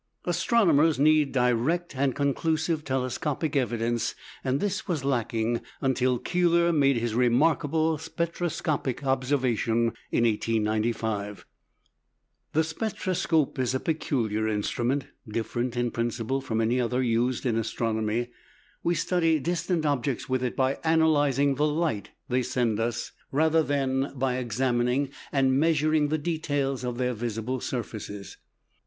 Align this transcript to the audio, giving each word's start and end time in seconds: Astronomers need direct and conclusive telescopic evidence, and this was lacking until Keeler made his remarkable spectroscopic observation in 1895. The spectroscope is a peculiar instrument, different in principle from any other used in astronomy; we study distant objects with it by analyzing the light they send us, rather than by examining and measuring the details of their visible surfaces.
Astronomers 0.25 0.97
need 0.97 1.31
direct 1.31 1.95
and 1.95 2.15
conclusive 2.15 2.83
telescopic 2.83 3.55
evidence, 3.55 4.15
and 4.43 4.59
this 4.59 4.87
was 4.87 5.05
lacking 5.05 5.61
until 5.79 6.17
Keeler 6.17 6.73
made 6.73 6.95
his 6.97 7.13
remarkable 7.13 7.99
spectroscopic 7.99 9.03
observation 9.05 9.93
in 10.11 10.23
1895. 10.23 11.45
The 12.53 12.63
spectroscope 12.63 13.59
is 13.59 13.75
a 13.75 13.79
peculiar 13.79 14.47
instrument, 14.47 15.05
different 15.27 15.77
in 15.77 15.91
principle 15.91 16.41
from 16.41 16.61
any 16.61 16.81
other 16.81 17.03
used 17.03 17.45
in 17.45 17.55
astronomy; 17.55 18.29
we 18.81 18.95
study 18.95 19.37
distant 19.39 19.85
objects 19.85 20.27
with 20.27 20.41
it 20.41 20.55
by 20.55 20.79
analyzing 20.83 21.53
the 21.53 21.67
light 21.67 22.09
they 22.27 22.41
send 22.41 22.79
us, 22.79 23.11
rather 23.31 23.61
than 23.61 24.11
by 24.15 24.37
examining 24.37 25.11
and 25.31 25.59
measuring 25.59 26.07
the 26.07 26.17
details 26.17 26.83
of 26.83 26.97
their 26.97 27.13
visible 27.13 27.59
surfaces. 27.59 28.37